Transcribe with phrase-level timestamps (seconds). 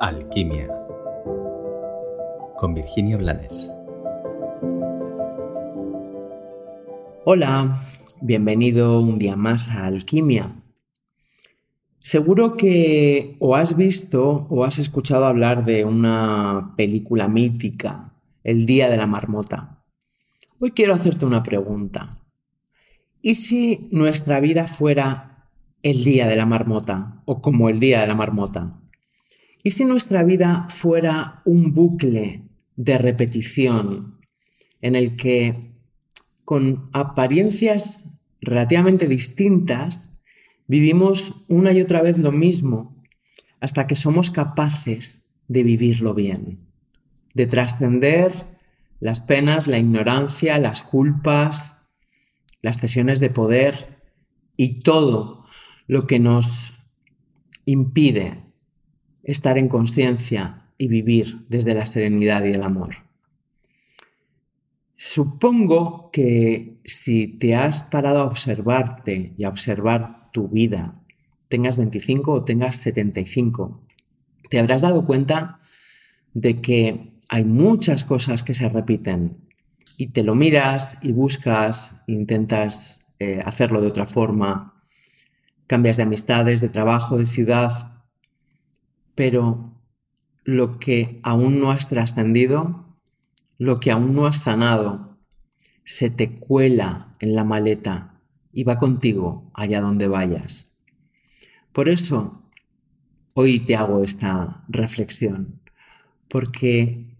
[0.00, 0.68] Alquimia
[2.56, 3.68] con Virginia Blanes.
[7.24, 7.82] Hola,
[8.20, 10.62] bienvenido un día más a Alquimia.
[11.98, 18.88] Seguro que o has visto o has escuchado hablar de una película mítica, El Día
[18.88, 19.84] de la Marmota.
[20.60, 22.10] Hoy quiero hacerte una pregunta.
[23.20, 25.50] ¿Y si nuestra vida fuera
[25.82, 28.80] el Día de la Marmota o como el Día de la Marmota?
[29.68, 34.18] ¿Y si nuestra vida fuera un bucle de repetición
[34.80, 35.74] en el que
[36.46, 38.08] con apariencias
[38.40, 40.22] relativamente distintas
[40.68, 43.04] vivimos una y otra vez lo mismo
[43.60, 46.66] hasta que somos capaces de vivirlo bien,
[47.34, 48.32] de trascender
[49.00, 51.76] las penas, la ignorancia, las culpas,
[52.62, 53.98] las cesiones de poder
[54.56, 55.44] y todo
[55.86, 56.72] lo que nos
[57.66, 58.47] impide
[59.28, 62.96] estar en conciencia y vivir desde la serenidad y el amor.
[64.96, 70.98] Supongo que si te has parado a observarte y a observar tu vida,
[71.48, 73.82] tengas 25 o tengas 75,
[74.48, 75.60] te habrás dado cuenta
[76.32, 79.36] de que hay muchas cosas que se repiten
[79.98, 84.82] y te lo miras y buscas, intentas eh, hacerlo de otra forma,
[85.66, 87.97] cambias de amistades, de trabajo, de ciudad,
[89.18, 89.74] pero
[90.44, 92.96] lo que aún no has trascendido,
[93.58, 95.18] lo que aún no has sanado,
[95.82, 100.78] se te cuela en la maleta y va contigo allá donde vayas.
[101.72, 102.44] Por eso,
[103.34, 105.62] hoy te hago esta reflexión,
[106.28, 107.16] porque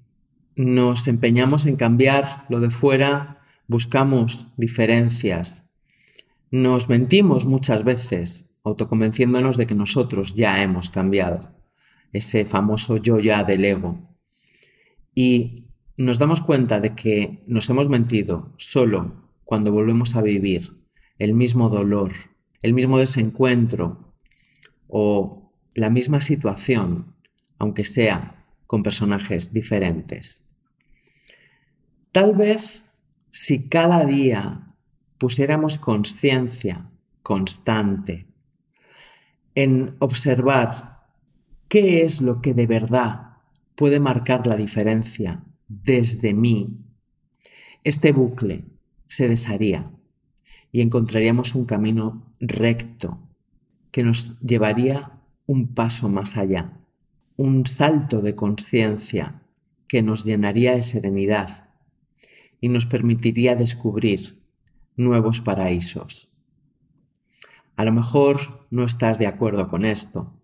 [0.55, 5.69] nos empeñamos en cambiar lo de fuera, buscamos diferencias,
[6.53, 11.58] nos mentimos muchas veces, autoconvenciéndonos de que nosotros ya hemos cambiado
[12.13, 14.17] ese famoso yo ya del ego.
[15.15, 20.79] Y nos damos cuenta de que nos hemos mentido solo cuando volvemos a vivir
[21.19, 22.13] el mismo dolor,
[22.63, 24.15] el mismo desencuentro
[24.87, 27.17] o la misma situación,
[27.59, 30.49] aunque sea con personajes diferentes.
[32.13, 32.85] Tal vez
[33.31, 34.75] si cada día
[35.19, 36.91] pusiéramos conciencia
[37.23, 38.27] constante
[39.55, 40.98] en observar
[41.69, 43.37] ¿Qué es lo que de verdad
[43.75, 46.79] puede marcar la diferencia desde mí?
[47.85, 48.65] Este bucle
[49.07, 49.93] se desharía
[50.73, 53.19] y encontraríamos un camino recto
[53.91, 56.73] que nos llevaría un paso más allá,
[57.37, 59.43] un salto de conciencia
[59.89, 61.69] que nos llenaría de serenidad
[62.63, 64.43] y nos permitiría descubrir
[64.97, 66.33] nuevos paraísos.
[67.77, 70.38] A lo mejor no estás de acuerdo con esto,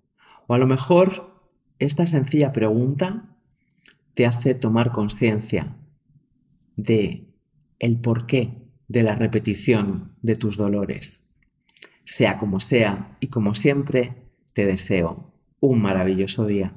[0.46, 1.34] o a lo mejor
[1.78, 3.36] esta sencilla pregunta
[4.14, 5.76] te hace tomar conciencia
[6.76, 7.28] de
[7.78, 11.26] el porqué de la repetición de tus dolores.
[12.04, 16.74] Sea como sea y como siempre, te deseo un maravilloso día.